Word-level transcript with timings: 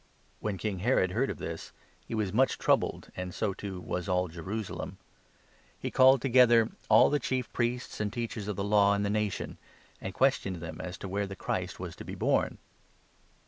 When 0.39 0.57
King 0.57 0.79
Herod 0.79 1.11
heard 1.11 1.29
of 1.29 1.37
this, 1.37 1.71
he 2.07 2.15
was 2.15 2.33
much 2.33 2.57
troubled, 2.57 3.11
and 3.15 3.31
3 3.31 3.37
so, 3.37 3.53
too, 3.53 3.79
was 3.79 4.09
all 4.09 4.27
Jerusalem. 4.29 4.97
He 5.77 5.91
called 5.91 6.23
together 6.23 6.69
all 6.89 7.11
the 7.11 7.19
Chief 7.19 7.45
4 7.45 7.51
Priests 7.53 7.99
and 7.99 8.11
Teachers 8.11 8.47
of 8.47 8.55
the 8.55 8.63
Law 8.63 8.95
in 8.95 9.03
the 9.03 9.11
nation, 9.11 9.59
and 10.01 10.11
questioned 10.11 10.55
them 10.55 10.81
as 10.81 10.97
to 10.97 11.07
where 11.07 11.27
the 11.27 11.35
Christ 11.35 11.79
was 11.79 11.95
to 11.97 12.03
be 12.03 12.15
born. 12.15 12.57